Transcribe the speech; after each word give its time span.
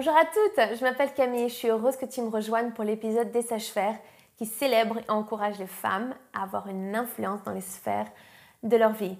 Bonjour 0.00 0.16
à 0.16 0.26
toutes, 0.26 0.76
je 0.78 0.84
m'appelle 0.84 1.12
Camille 1.12 1.48
je 1.48 1.54
suis 1.54 1.68
heureuse 1.70 1.96
que 1.96 2.06
tu 2.06 2.22
me 2.22 2.28
rejoignes 2.28 2.70
pour 2.70 2.84
l'épisode 2.84 3.32
des 3.32 3.42
sages-faire 3.42 3.96
qui 4.36 4.46
célèbre 4.46 4.98
et 4.98 5.10
encourage 5.10 5.58
les 5.58 5.66
femmes 5.66 6.14
à 6.32 6.44
avoir 6.44 6.68
une 6.68 6.94
influence 6.94 7.42
dans 7.42 7.50
les 7.50 7.60
sphères 7.60 8.06
de 8.62 8.76
leur 8.76 8.92
vie. 8.92 9.18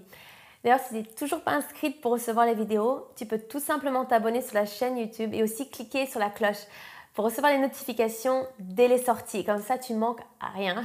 D'ailleurs, 0.63 0.79
si 0.79 0.91
tu 0.91 0.95
n'es 0.95 1.03
toujours 1.03 1.41
pas 1.41 1.51
inscrite 1.51 2.01
pour 2.01 2.13
recevoir 2.13 2.47
les 2.47 2.55
vidéos, 2.55 3.09
tu 3.17 3.27
peux 3.27 3.41
tout 3.41 3.59
simplement 3.59 4.05
t'abonner 4.05 4.41
sur 4.41 4.55
la 4.55 4.67
chaîne 4.67 4.97
YouTube 4.99 5.35
et 5.35 5.43
aussi 5.43 5.69
cliquer 5.69 6.07
sur 6.07 6.21
la 6.21 6.31
cloche 6.31 6.65
pour 7.13 7.25
recevoir 7.25 7.51
les 7.51 7.59
notifications 7.59 8.47
dès 8.61 8.87
les 8.87 9.03
sorties. 9.03 9.45
Comme 9.45 9.61
ça, 9.61 9.79
tu 9.79 9.95
manques 9.95 10.23
à 10.39 10.51
rien. 10.51 10.85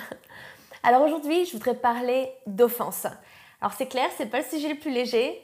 Alors 0.81 1.03
aujourd'hui, 1.03 1.45
je 1.45 1.52
voudrais 1.52 1.75
parler 1.75 2.34
d'offense. 2.48 3.05
Alors 3.62 3.73
c'est 3.73 3.89
clair, 3.89 4.09
c'est 4.17 4.25
pas 4.25 4.39
le 4.39 4.45
sujet 4.45 4.70
le 4.70 4.80
plus 4.80 4.89
léger, 4.89 5.39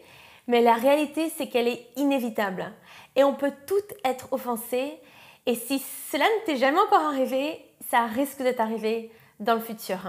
mais 0.49 0.61
la 0.61 0.73
réalité, 0.73 1.29
c'est 1.29 1.47
qu'elle 1.47 1.67
est 1.67 1.85
inévitable. 1.95 2.73
Et 3.15 3.23
on 3.23 3.35
peut 3.35 3.53
toutes 3.67 3.93
être 4.03 4.33
offensées. 4.33 4.99
Et 5.45 5.53
si 5.53 5.77
cela 6.11 6.25
ne 6.25 6.45
t'est 6.45 6.57
jamais 6.57 6.79
encore 6.79 7.03
arrivé, 7.03 7.63
ça 7.91 8.05
risque 8.05 8.41
de 8.41 8.51
t'arriver 8.51 9.11
dans 9.39 9.53
le 9.53 9.59
futur. 9.59 9.99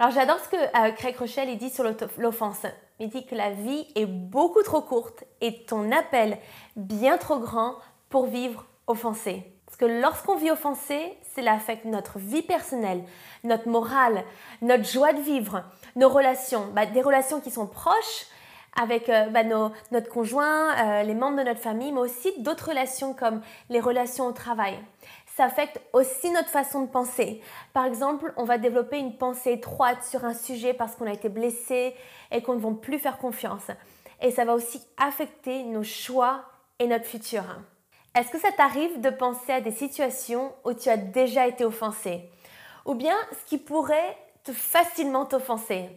Alors 0.00 0.12
j'adore 0.12 0.40
ce 0.40 0.48
que 0.48 0.56
euh, 0.56 0.90
Craig 0.92 1.16
Rochelle 1.16 1.56
dit 1.56 1.70
sur 1.70 1.84
l'offense. 2.18 2.66
Il 2.98 3.08
dit 3.08 3.26
que 3.26 3.36
la 3.36 3.50
vie 3.50 3.86
est 3.94 4.06
beaucoup 4.06 4.62
trop 4.62 4.82
courte 4.82 5.22
et 5.40 5.64
ton 5.64 5.92
appel 5.92 6.36
bien 6.74 7.16
trop 7.16 7.38
grand 7.38 7.76
pour 8.10 8.26
vivre 8.26 8.66
offensé. 8.88 9.44
Parce 9.66 9.76
que 9.76 9.84
lorsqu'on 9.84 10.34
vit 10.34 10.50
offensé, 10.50 11.16
cela 11.36 11.52
affecte 11.52 11.84
notre 11.84 12.18
vie 12.18 12.42
personnelle, 12.42 13.04
notre 13.44 13.68
morale, 13.68 14.24
notre 14.62 14.84
joie 14.84 15.12
de 15.12 15.20
vivre, 15.20 15.62
nos 15.94 16.08
relations, 16.08 16.66
bah, 16.74 16.86
des 16.86 17.02
relations 17.02 17.40
qui 17.40 17.52
sont 17.52 17.68
proches, 17.68 18.26
avec 18.76 19.08
euh, 19.08 19.26
bah, 19.26 19.44
notre 19.44 20.08
conjoint, 20.08 20.74
euh, 20.76 21.02
les 21.02 21.14
membres 21.14 21.38
de 21.38 21.42
notre 21.42 21.60
famille, 21.60 21.92
mais 21.92 22.00
aussi 22.00 22.32
d'autres 22.38 22.70
relations 22.70 23.14
comme 23.14 23.40
les 23.70 23.80
relations 23.80 24.26
au 24.26 24.32
travail. 24.32 24.78
Ça 25.36 25.44
affecte 25.44 25.80
aussi 25.92 26.30
notre 26.30 26.48
façon 26.48 26.82
de 26.82 26.88
penser. 26.88 27.42
Par 27.72 27.84
exemple, 27.86 28.32
on 28.36 28.44
va 28.44 28.56
développer 28.56 28.98
une 28.98 29.16
pensée 29.16 29.52
étroite 29.52 30.04
sur 30.04 30.24
un 30.24 30.34
sujet 30.34 30.74
parce 30.74 30.94
qu'on 30.94 31.06
a 31.06 31.12
été 31.12 31.28
blessé 31.28 31.94
et 32.30 32.42
qu'on 32.42 32.54
ne 32.54 32.60
va 32.60 32.70
plus 32.80 32.98
faire 32.98 33.18
confiance. 33.18 33.66
Et 34.20 34.30
ça 34.30 34.44
va 34.44 34.54
aussi 34.54 34.80
affecter 34.96 35.64
nos 35.64 35.82
choix 35.82 36.44
et 36.78 36.86
notre 36.86 37.06
futur. 37.06 37.42
Est-ce 38.14 38.30
que 38.30 38.38
ça 38.38 38.52
t'arrive 38.52 39.00
de 39.00 39.10
penser 39.10 39.52
à 39.52 39.60
des 39.60 39.72
situations 39.72 40.52
où 40.64 40.72
tu 40.72 40.88
as 40.88 40.96
déjà 40.96 41.48
été 41.48 41.64
offensé? 41.64 42.30
Ou 42.86 42.94
bien 42.94 43.16
ce 43.32 43.48
qui 43.48 43.58
pourrait 43.58 44.16
te 44.44 44.52
facilement 44.52 45.26
t'offenser? 45.26 45.88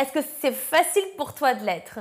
Est-ce 0.00 0.12
que 0.12 0.20
c'est 0.40 0.52
facile 0.52 1.04
pour 1.16 1.34
toi 1.34 1.54
de 1.54 1.64
l'être? 1.64 1.98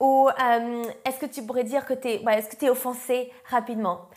Ou 0.00 0.28
euh, 0.28 0.84
est-ce 1.04 1.18
que 1.18 1.26
tu 1.26 1.42
pourrais 1.42 1.64
dire 1.64 1.86
que 1.86 1.94
tu 1.94 2.08
es, 2.08 2.22
es 2.62 2.70
offensé 2.70 3.32
rapidement? 3.48 4.08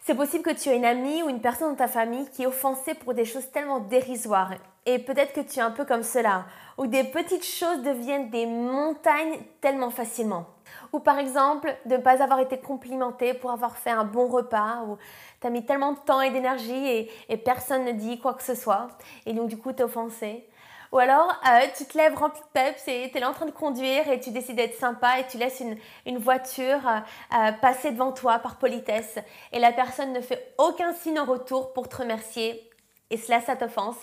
C'est 0.00 0.14
possible 0.14 0.44
que 0.44 0.50
tu 0.50 0.68
aies 0.68 0.76
une 0.76 0.84
amie 0.84 1.22
ou 1.22 1.28
une 1.28 1.40
personne 1.40 1.70
dans 1.70 1.76
ta 1.76 1.88
famille 1.88 2.28
qui 2.30 2.42
est 2.42 2.46
offensée 2.46 2.94
pour 2.94 3.14
des 3.14 3.24
choses 3.24 3.50
tellement 3.52 3.80
dérisoires. 3.80 4.52
Et 4.84 4.98
peut-être 4.98 5.32
que 5.32 5.40
tu 5.40 5.60
es 5.60 5.62
un 5.62 5.70
peu 5.70 5.84
comme 5.84 6.02
cela, 6.02 6.44
où 6.76 6.86
des 6.86 7.04
petites 7.04 7.44
choses 7.44 7.82
deviennent 7.82 8.28
des 8.30 8.46
montagnes 8.46 9.38
tellement 9.60 9.90
facilement. 9.90 10.46
Ou 10.92 10.98
par 10.98 11.18
exemple, 11.18 11.74
de 11.86 11.96
ne 11.96 12.02
pas 12.02 12.22
avoir 12.22 12.40
été 12.40 12.58
complimenté 12.58 13.32
pour 13.32 13.52
avoir 13.52 13.76
fait 13.76 13.90
un 13.90 14.04
bon 14.04 14.26
repas, 14.26 14.82
ou 14.88 14.98
tu 15.40 15.46
as 15.46 15.50
mis 15.50 15.64
tellement 15.64 15.92
de 15.92 15.98
temps 15.98 16.20
et 16.20 16.30
d'énergie 16.30 16.86
et, 16.86 17.10
et, 17.28 17.36
personne 17.36 17.84
ne 17.84 17.92
dit 17.92 18.18
quoi 18.18 18.34
que 18.34 18.42
ce 18.42 18.54
soit, 18.54 18.88
et 19.24 19.32
donc 19.32 19.48
du 19.48 19.56
coup 19.56 19.72
tu 19.72 19.80
es 19.80 19.84
offensé. 19.84 20.44
Ou 20.92 20.98
alors, 20.98 21.40
euh, 21.48 21.66
tu 21.74 21.86
te 21.86 21.96
lèves 21.96 22.14
rempli 22.14 22.40
de 22.40 22.46
peps 22.52 22.86
et 22.86 23.08
tu 23.10 23.16
es 23.16 23.20
là 23.20 23.30
en 23.30 23.32
train 23.32 23.46
de 23.46 23.50
conduire 23.50 24.10
et 24.10 24.20
tu 24.20 24.30
décides 24.30 24.56
d'être 24.56 24.78
sympa 24.78 25.18
et 25.18 25.26
tu 25.26 25.38
laisses 25.38 25.62
une, 26.04 26.18
voiture 26.18 26.86
euh, 26.86 26.98
euh, 27.34 27.52
passer 27.52 27.92
devant 27.92 28.12
toi 28.12 28.38
par 28.40 28.56
politesse 28.56 29.18
et 29.52 29.58
la 29.58 29.72
personne 29.72 30.12
ne 30.12 30.20
fait 30.20 30.54
aucun 30.58 30.92
signe 30.92 31.18
en 31.18 31.24
retour 31.24 31.72
pour 31.72 31.88
te 31.88 31.96
remercier 31.96 32.68
et 33.08 33.16
cela, 33.16 33.40
ça 33.40 33.56
t'offense. 33.56 34.02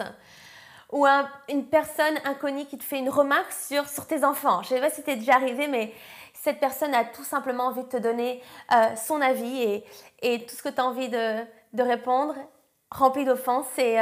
Ou 0.92 1.06
une 1.48 1.68
personne 1.68 2.16
inconnue 2.26 2.66
qui 2.66 2.80
te 2.80 2.84
fait 2.84 2.98
une 2.98 3.10
remarque 3.10 3.52
sur, 3.52 3.88
sur 3.88 4.08
tes 4.08 4.24
enfants. 4.24 4.64
Je 4.64 4.74
ne 4.74 4.80
sais 4.80 4.82
pas 4.82 4.90
si 4.90 5.04
t'es 5.04 5.18
déjà 5.18 5.36
arrivé, 5.36 5.68
mais 5.68 5.94
cette 6.34 6.60
personne 6.60 6.96
a 6.96 7.06
tout 7.06 7.24
simplement 7.24 7.66
envie 7.66 7.84
de 7.84 7.90
te 7.90 7.98
donner 7.98 8.42
son 8.96 9.22
avis 9.22 9.62
et, 9.62 9.84
et, 10.24 10.46
tout 10.48 10.56
ce 10.56 10.64
que 10.64 10.70
tu 10.70 10.82
as 10.82 10.86
envie 10.86 11.10
de, 11.10 11.84
répondre, 11.84 12.34
rempli 12.90 13.24
d'offense, 13.24 13.68
c'est 13.76 14.00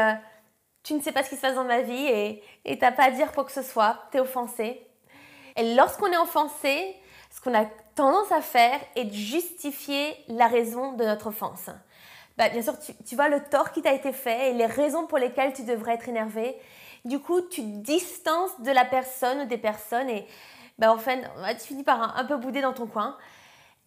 tu 0.87 0.93
ne 0.93 1.01
sais 1.01 1.11
pas 1.11 1.21
ce 1.21 1.29
qui 1.29 1.35
se 1.35 1.41
passe 1.41 1.55
dans 1.55 1.65
ma 1.65 1.81
vie 1.81 2.07
et 2.07 2.41
tu 2.65 2.77
n'as 2.77 2.93
pas 2.93 3.03
à 3.03 3.11
dire 3.11 3.33
quoi 3.33 3.43
que 3.43 3.51
ce 3.51 3.61
soit, 3.61 3.99
tu 4.09 4.17
es 4.17 4.21
offensé. 4.21 4.81
Et 5.57 5.75
lorsqu'on 5.75 6.07
est 6.07 6.17
offensé, 6.17 6.95
ce 7.29 7.41
qu'on 7.41 7.53
a 7.53 7.65
tendance 7.93 8.31
à 8.31 8.41
faire 8.41 8.79
est 8.95 9.03
de 9.03 9.13
justifier 9.13 10.15
la 10.29 10.47
raison 10.47 10.93
de 10.93 11.03
notre 11.03 11.27
offense. 11.27 11.69
Bah, 12.37 12.47
bien 12.47 12.61
sûr, 12.61 12.73
tu, 12.79 13.15
vois 13.15 13.27
le 13.27 13.43
tort 13.43 13.71
qui 13.71 13.81
t'a 13.81 13.91
été 13.91 14.13
fait 14.13 14.51
et 14.51 14.53
les 14.53 14.65
raisons 14.65 15.07
pour 15.07 15.17
lesquelles 15.17 15.51
tu 15.51 15.63
devrais 15.63 15.95
être 15.95 16.07
énervé. 16.07 16.55
Du 17.03 17.19
coup, 17.19 17.41
tu 17.41 17.63
distances 17.63 18.61
de 18.61 18.71
la 18.71 18.85
personne 18.85 19.41
ou 19.41 19.45
des 19.45 19.57
personnes 19.57 20.09
et 20.09 20.25
bah, 20.77 20.93
en 20.93 20.97
fait, 20.99 21.19
tu 21.59 21.67
finis 21.67 21.83
par 21.83 22.01
un, 22.01 22.21
un 22.21 22.23
peu 22.23 22.37
bouder 22.37 22.61
dans 22.61 22.73
ton 22.73 22.87
coin. 22.87 23.17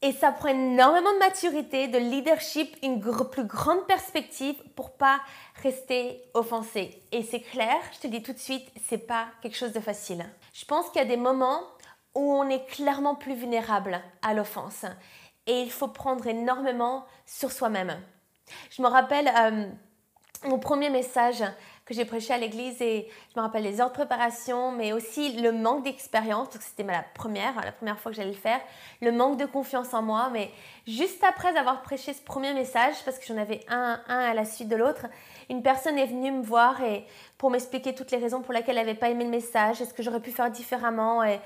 Et 0.02 0.12
ça 0.12 0.32
prend 0.32 0.48
énormément 0.48 1.12
de 1.12 1.18
maturité, 1.18 1.86
de 1.86 1.98
leadership, 1.98 2.74
une 2.82 3.00
plus 3.00 3.44
grande 3.44 3.86
perspective 3.86 4.56
pour 4.74 4.92
pas 4.96 5.20
rester 5.62 6.22
offensé. 6.32 7.02
Et 7.12 7.22
c'est 7.22 7.40
clair, 7.40 7.76
je 7.92 8.00
te 8.00 8.06
dis 8.06 8.22
tout 8.22 8.32
de 8.32 8.38
suite, 8.38 8.66
c'est 8.88 9.06
pas 9.06 9.26
quelque 9.42 9.56
chose 9.56 9.72
de 9.72 9.80
facile. 9.80 10.24
Je 10.54 10.64
pense 10.64 10.88
qu'il 10.88 11.02
y 11.02 11.04
a 11.04 11.08
des 11.08 11.18
moments 11.18 11.60
où 12.14 12.32
on 12.32 12.48
est 12.48 12.64
clairement 12.66 13.14
plus 13.14 13.34
vulnérable 13.34 14.00
à 14.22 14.32
l'offense. 14.32 14.86
Et 15.46 15.60
il 15.60 15.70
faut 15.70 15.88
prendre 15.88 16.26
énormément 16.26 17.04
sur 17.26 17.52
soi-même. 17.52 18.00
Je 18.70 18.80
me 18.80 18.88
rappelle 18.88 19.28
euh, 19.28 19.66
mon 20.44 20.58
premier 20.58 20.88
message 20.88 21.44
que 21.90 21.96
j'ai 21.96 22.04
prêché 22.04 22.32
à 22.32 22.38
l'église 22.38 22.80
et 22.80 23.08
je 23.34 23.40
me 23.40 23.44
rappelle 23.44 23.64
les 23.64 23.80
heures 23.80 23.88
de 23.88 23.94
préparation, 23.94 24.70
mais 24.70 24.92
aussi 24.92 25.32
le 25.32 25.50
manque 25.50 25.82
d'expérience, 25.82 26.46
parce 26.46 26.58
que 26.58 26.64
c'était 26.64 26.84
la 26.84 27.02
première, 27.14 27.52
la 27.64 27.72
première 27.72 27.98
fois 27.98 28.12
que 28.12 28.16
j'allais 28.16 28.30
le 28.30 28.36
faire, 28.36 28.60
le 29.02 29.10
manque 29.10 29.38
de 29.38 29.44
confiance 29.44 29.92
en 29.92 30.00
moi. 30.00 30.30
Mais 30.32 30.52
juste 30.86 31.24
après 31.24 31.56
avoir 31.58 31.82
prêché 31.82 32.12
ce 32.12 32.22
premier 32.22 32.54
message, 32.54 32.94
parce 33.04 33.18
que 33.18 33.26
j'en 33.26 33.36
avais 33.36 33.64
un, 33.68 34.00
à 34.06 34.32
la 34.34 34.44
suite 34.44 34.68
de 34.68 34.76
l'autre, 34.76 35.06
une 35.48 35.64
personne 35.64 35.98
est 35.98 36.06
venue 36.06 36.30
me 36.30 36.44
voir 36.44 36.80
et 36.80 37.04
pour 37.38 37.50
m'expliquer 37.50 37.92
toutes 37.92 38.12
les 38.12 38.18
raisons 38.18 38.40
pour 38.40 38.54
lesquelles 38.54 38.78
elle 38.78 38.86
n'avait 38.86 38.96
pas 38.96 39.10
aimé 39.10 39.24
le 39.24 39.30
message, 39.30 39.80
est 39.80 39.86
ce 39.86 39.92
que 39.92 40.04
j'aurais 40.04 40.20
pu 40.20 40.30
faire 40.30 40.48
différemment. 40.48 41.24
Et 41.24 41.40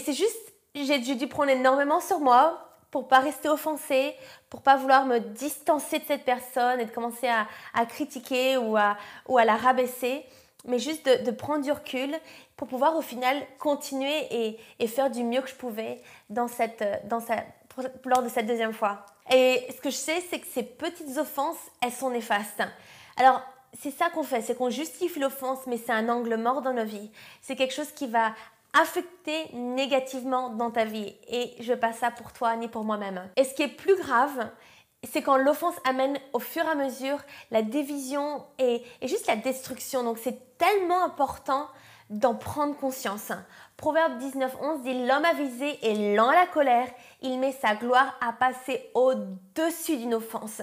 c'est 0.00 0.12
juste, 0.12 0.54
j'ai 0.74 0.98
dû 0.98 1.28
prendre 1.28 1.50
énormément 1.50 2.00
sur 2.00 2.18
moi 2.18 2.65
pour 2.96 3.08
pas 3.08 3.20
rester 3.20 3.50
offensée, 3.50 4.14
pour 4.48 4.62
pas 4.62 4.76
vouloir 4.76 5.04
me 5.04 5.18
distancer 5.18 5.98
de 5.98 6.04
cette 6.06 6.24
personne 6.24 6.80
et 6.80 6.86
de 6.86 6.90
commencer 6.90 7.28
à, 7.28 7.84
critiquer 7.84 8.56
ou 8.56 8.74
à, 8.78 8.96
la 9.28 9.54
rabaisser, 9.54 10.24
mais 10.64 10.78
juste 10.78 11.06
de, 11.06 11.30
prendre 11.30 11.62
du 11.62 11.70
recul 11.70 12.16
pour 12.56 12.68
pouvoir 12.68 12.96
au 12.96 13.02
final 13.02 13.36
continuer 13.58 14.56
et, 14.78 14.86
faire 14.86 15.10
du 15.10 15.24
mieux 15.24 15.42
que 15.42 15.50
je 15.50 15.54
pouvais 15.56 16.00
dans 16.30 16.48
cette, 16.48 16.82
dans 17.06 17.18
lors 18.06 18.22
de 18.22 18.30
cette 18.30 18.46
deuxième 18.46 18.72
fois. 18.72 19.04
Et 19.30 19.66
ce 19.76 19.82
que 19.82 19.90
je 19.90 19.96
sais, 19.96 20.22
c'est 20.30 20.38
que 20.38 20.46
ces 20.46 20.62
petites 20.62 21.18
offenses, 21.18 21.58
elles 21.82 21.92
sont 21.92 22.08
néfastes. 22.08 22.62
Alors, 23.18 23.42
c'est 23.78 23.90
ça 23.90 24.08
qu'on 24.08 24.22
fait, 24.22 24.40
c'est 24.40 24.54
qu'on 24.54 24.70
justifie 24.70 25.20
l'offense, 25.20 25.58
mais 25.66 25.76
c'est 25.76 25.92
un 25.92 26.08
angle 26.08 26.38
mort 26.38 26.62
dans 26.62 26.72
nos 26.72 26.86
vies. 26.86 27.10
C'est 27.42 27.56
quelque 27.56 27.74
chose 27.74 27.92
qui 27.92 28.06
va 28.06 28.32
affecter 28.76 29.50
négativement 29.54 30.50
dans 30.50 30.70
ta 30.70 30.84
vie. 30.84 31.14
Et 31.28 31.54
je 31.60 31.72
veux 31.72 31.78
pas 31.78 31.92
ça 31.92 32.10
pour 32.10 32.32
toi 32.32 32.56
ni 32.56 32.68
pour 32.68 32.84
moi-même. 32.84 33.28
Et 33.36 33.44
ce 33.44 33.54
qui 33.54 33.62
est 33.62 33.68
plus 33.68 33.96
grave, 33.96 34.50
c'est 35.02 35.22
quand 35.22 35.36
l'offense 35.36 35.76
amène 35.84 36.18
au 36.32 36.38
fur 36.38 36.64
et 36.64 36.68
à 36.68 36.74
mesure 36.74 37.18
la 37.50 37.62
division 37.62 38.44
et, 38.58 38.82
juste 39.02 39.26
la 39.26 39.36
destruction. 39.36 40.02
Donc 40.02 40.18
c'est 40.18 40.56
tellement 40.58 41.02
important 41.02 41.68
d'en 42.10 42.34
prendre 42.34 42.76
conscience. 42.76 43.32
Proverbe 43.76 44.20
19.11 44.20 44.82
dit 44.82 45.06
L'homme 45.06 45.24
avisé 45.24 45.78
est 45.82 46.14
lent 46.14 46.28
à 46.28 46.34
la 46.34 46.46
colère, 46.46 46.88
il 47.22 47.38
met 47.38 47.52
sa 47.52 47.74
gloire 47.74 48.14
à 48.20 48.32
passer 48.32 48.90
au-dessus 48.94 49.96
d'une 49.96 50.14
offense 50.14 50.62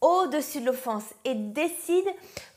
au-dessus 0.00 0.60
de 0.60 0.66
l'offense 0.66 1.04
et 1.24 1.34
décide 1.34 2.08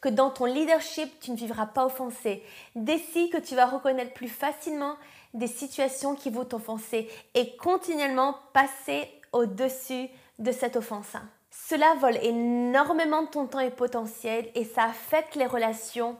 que 0.01 0.10
dans 0.10 0.30
ton 0.30 0.45
leadership, 0.45 1.19
tu 1.19 1.31
ne 1.31 1.36
vivras 1.36 1.66
pas 1.66 1.86
offensé. 1.86 2.44
Décide 2.75 3.31
que 3.31 3.38
tu 3.38 3.56
vas 3.56 3.66
reconnaître 3.66 4.13
plus 4.13 4.30
facilement 4.30 4.95
des 5.34 5.48
situations 5.48 6.16
qui 6.16 6.30
vont 6.30 6.45
t'offenser 6.45 7.10
et 7.34 7.56
continuellement 7.57 8.36
passer 8.54 9.10
au-dessus 9.31 10.10
de 10.40 10.51
cette 10.51 10.75
offense. 10.75 11.13
Cela 11.51 11.95
vole 11.95 12.18
énormément 12.18 13.24
de 13.24 13.28
ton 13.28 13.46
temps 13.48 13.60
et 13.60 13.72
potentiel 13.72 14.50
et 14.56 14.66
ça 14.66 14.84
affecte 14.84 15.36
les 15.36 15.46
relations 15.46 16.18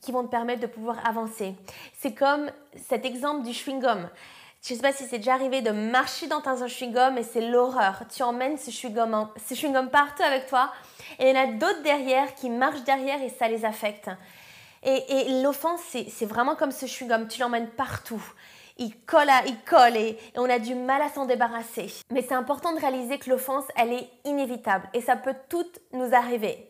qui 0.00 0.12
vont 0.12 0.24
te 0.24 0.30
permettre 0.30 0.60
de 0.60 0.66
pouvoir 0.66 1.06
avancer. 1.06 1.54
C'est 1.98 2.14
comme 2.14 2.50
cet 2.88 3.04
exemple 3.04 3.42
du 3.42 3.50
chewing-gum. 3.50 4.08
Je 4.68 4.74
sais 4.74 4.80
pas 4.80 4.92
si 4.92 5.04
c'est 5.04 5.18
déjà 5.18 5.34
arrivé 5.34 5.62
de 5.62 5.70
marcher 5.70 6.26
dans 6.26 6.42
un 6.44 6.66
chewing-gum 6.66 7.16
et 7.16 7.22
c'est 7.22 7.40
l'horreur. 7.40 8.02
Tu 8.12 8.24
emmènes 8.24 8.58
ce 8.58 8.72
chewing-gum, 8.72 9.28
ce 9.48 9.54
chewing-gum 9.54 9.90
partout 9.90 10.24
avec 10.24 10.46
toi 10.46 10.72
et 11.20 11.30
il 11.30 11.36
y 11.36 11.38
en 11.38 11.42
a 11.42 11.46
d'autres 11.46 11.82
derrière 11.84 12.34
qui 12.34 12.50
marchent 12.50 12.82
derrière 12.82 13.22
et 13.22 13.28
ça 13.28 13.46
les 13.46 13.64
affecte. 13.64 14.10
Et, 14.82 15.40
l'offense, 15.40 15.82
c'est 16.08 16.26
vraiment 16.26 16.56
comme 16.56 16.72
ce 16.72 16.86
chewing-gum, 16.86 17.28
tu 17.28 17.40
l'emmènes 17.40 17.68
partout. 17.68 18.22
il 18.76 18.92
colle, 19.06 19.30
il 19.46 19.56
colle 19.60 19.96
et, 19.96 20.18
on 20.34 20.50
a 20.50 20.58
du 20.58 20.74
mal 20.74 21.00
à 21.00 21.10
s'en 21.10 21.26
débarrasser. 21.26 21.92
Mais 22.10 22.22
c'est 22.22 22.34
important 22.34 22.72
de 22.72 22.80
réaliser 22.80 23.20
que 23.20 23.30
l'offense, 23.30 23.66
elle 23.76 23.92
est 23.92 24.10
inévitable 24.24 24.88
et 24.94 25.00
ça 25.00 25.14
peut 25.14 25.36
tout 25.48 25.66
nous 25.92 26.12
arriver. 26.12 26.68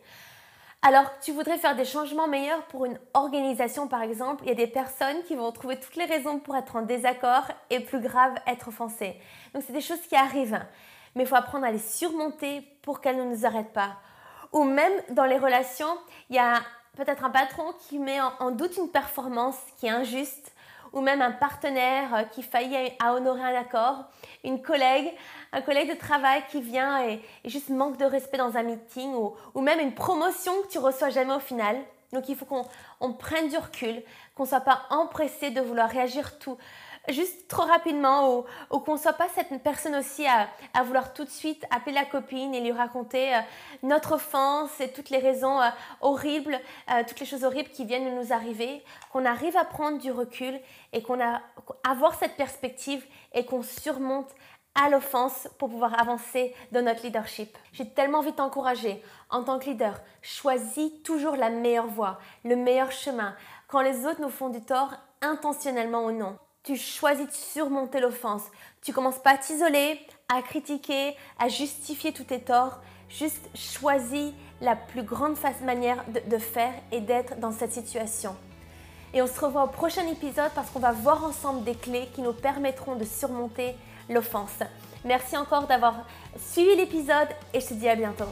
Alors, 0.87 1.19
tu 1.19 1.33
voudrais 1.33 1.57
faire 1.57 1.75
des 1.75 1.83
changements 1.83 2.29
meilleurs 2.29 2.63
pour 2.67 2.85
une 2.85 2.97
organisation, 3.13 3.89
par 3.89 4.01
exemple, 4.03 4.45
il 4.45 4.47
y 4.47 4.51
a 4.51 4.55
des 4.55 4.67
personnes 4.67 5.21
qui 5.23 5.35
vont 5.35 5.51
trouver 5.51 5.77
toutes 5.77 5.97
les 5.97 6.05
raisons 6.05 6.39
pour 6.39 6.55
être 6.55 6.77
en 6.77 6.81
désaccord 6.81 7.43
et 7.69 7.81
plus 7.81 7.99
grave, 7.99 8.33
être 8.47 8.69
offensées. 8.69 9.19
Donc, 9.53 9.63
c'est 9.67 9.73
des 9.73 9.81
choses 9.81 9.99
qui 10.07 10.15
arrivent. 10.15 10.61
Mais 11.13 11.23
il 11.23 11.27
faut 11.27 11.35
apprendre 11.35 11.65
à 11.65 11.71
les 11.71 11.77
surmonter 11.77 12.61
pour 12.83 13.01
qu'elles 13.01 13.17
ne 13.17 13.25
nous 13.25 13.45
arrêtent 13.45 13.73
pas. 13.73 13.97
Ou 14.53 14.63
même 14.63 14.93
dans 15.09 15.25
les 15.25 15.37
relations, 15.37 15.93
il 16.29 16.37
y 16.37 16.39
a 16.39 16.61
peut-être 16.95 17.25
un 17.25 17.31
patron 17.31 17.73
qui 17.89 17.99
met 17.99 18.21
en 18.21 18.51
doute 18.51 18.77
une 18.77 18.89
performance 18.89 19.57
qui 19.77 19.87
est 19.87 19.89
injuste 19.89 20.53
ou 20.97 21.01
même 21.01 21.21
un 21.21 21.31
partenaire 21.31 22.13
euh, 22.15 22.23
qui 22.23 22.41
faillit 22.41 22.91
à 22.99 23.13
honorer 23.13 23.43
un 23.43 23.55
accord, 23.55 24.05
une 24.43 24.61
collègue, 24.61 25.13
un 25.53 25.61
collègue 25.61 25.89
de 25.93 25.97
travail 25.97 26.41
qui 26.49 26.59
vient 26.59 27.07
et, 27.07 27.21
juste 27.45 27.69
manque 27.69 27.97
de 27.97 28.05
respect 28.05 28.37
dans 28.37 28.57
un 28.57 28.63
meeting 28.63 29.13
ou, 29.13 29.35
ou, 29.53 29.61
même 29.61 29.79
une 29.79 29.93
promotion 29.93 30.51
que 30.63 30.71
tu 30.71 30.79
reçois 30.79 31.09
jamais 31.09 31.35
au 31.35 31.39
final. 31.39 31.77
Donc 32.13 32.27
il 32.29 32.35
faut 32.35 32.45
qu'on 32.45 33.13
prenne 33.13 33.49
du 33.49 33.57
recul, 33.57 34.01
qu'on 34.35 34.43
ne 34.43 34.47
soit 34.47 34.61
pas 34.61 34.83
empressé 34.89 35.51
de 35.51 35.61
vouloir 35.61 35.89
réagir 35.89 36.39
tout, 36.39 36.57
juste 37.09 37.47
trop 37.47 37.63
rapidement 37.63 38.45
ou, 38.71 38.79
qu'on 38.79 38.93
ne 38.93 38.99
soit 38.99 39.13
pas 39.13 39.27
cette 39.33 39.61
personne 39.63 39.95
aussi 39.95 40.25
à, 40.27 40.83
vouloir 40.83 41.13
tout 41.13 41.23
de 41.23 41.29
suite 41.29 41.65
appeler 41.69 41.93
la 41.93 42.05
copine 42.05 42.53
et 42.53 42.61
lui 42.61 42.71
raconter 42.71 43.33
euh, 43.33 43.39
notre 43.83 44.13
offense 44.13 44.79
et 44.79 44.91
toutes 44.91 45.09
les 45.09 45.19
raisons 45.19 45.61
euh, 45.61 45.69
horribles, 46.01 46.59
euh, 46.91 47.03
toutes 47.07 47.19
les 47.19 47.25
choses 47.25 47.43
horribles 47.43 47.69
qui 47.69 47.85
viennent 47.85 48.05
de 48.05 48.21
nous 48.21 48.33
arriver, 48.33 48.83
qu'on 49.11 49.25
arrive 49.25 49.55
à 49.57 49.65
prendre 49.65 49.99
du 49.99 50.11
recul 50.11 50.59
et 50.93 51.01
qu'on 51.01 51.21
a 51.21 51.41
avoir 51.87 52.15
cette 52.15 52.35
perspective 52.35 53.05
et 53.33 53.45
qu'on 53.45 53.63
surmonte 53.63 54.29
à 54.75 54.89
l'offense 54.89 55.47
pour 55.57 55.69
pouvoir 55.69 55.99
avancer 55.99 56.53
dans 56.71 56.83
notre 56.83 57.03
leadership. 57.03 57.57
J'ai 57.73 57.89
tellement 57.89 58.19
envie 58.19 58.31
de 58.31 58.35
t'encourager 58.35 59.01
en 59.29 59.43
tant 59.43 59.57
que 59.57 59.65
leader. 59.65 59.99
Choisis 60.21 60.91
toujours 61.03 61.35
la 61.35 61.49
meilleure 61.49 61.87
voie, 61.87 62.19
le 62.45 62.55
meilleur 62.55 62.91
chemin. 62.91 63.35
Quand 63.67 63.81
les 63.81 64.05
autres 64.05 64.21
nous 64.21 64.29
font 64.29 64.49
du 64.49 64.61
tort, 64.61 64.93
intentionnellement 65.21 66.05
ou 66.05 66.11
non 66.11 66.37
tu 66.67 66.75
choisis 66.75 67.25
de 67.25 67.31
surmonter 67.31 68.01
l'offense. 68.01 68.43
Tu 68.81 68.91
commences 68.91 69.19
pas 69.19 69.31
à 69.31 69.37
t'isoler, 69.37 70.01
à 70.27 70.41
critiquer, 70.41 71.15
à 71.39 71.47
justifier 71.47 72.11
tous 72.11 72.25
tes 72.25 72.41
torts. 72.41 72.79
Juste 73.09 73.49
choisis 73.55 74.33
la 74.59 74.75
plus 74.75 75.03
grande 75.03 75.37
manière 75.63 76.03
de, 76.29 76.37
faire 76.37 76.73
et 76.91 76.99
d'être 76.99 77.39
dans 77.39 77.53
cette 77.53 77.71
situation. 77.71 78.35
Et 79.13 79.21
on 79.21 79.27
se 79.27 79.39
revoit 79.39 79.63
au 79.63 79.67
prochain 79.69 80.05
épisode 80.07 80.51
parce 80.53 80.69
qu'on 80.69 80.79
va 80.79 80.91
voir 80.91 81.23
ensemble 81.23 81.63
des 81.63 81.75
clés 81.75 82.09
qui 82.13 82.21
nous 82.21 82.33
permettront 82.33 82.95
de 82.95 83.05
surmonter 83.05 83.73
l'offense. 84.09 84.59
Merci 85.05 85.37
encore 85.37 85.67
d'avoir 85.67 86.05
suivi 86.37 86.75
l'épisode 86.75 87.29
et 87.53 87.61
je 87.61 87.67
te 87.67 87.73
dis 87.75 87.87
à 87.87 87.95
bientôt. 87.95 88.25